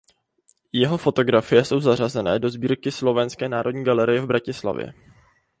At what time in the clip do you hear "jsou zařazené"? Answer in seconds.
1.65-2.39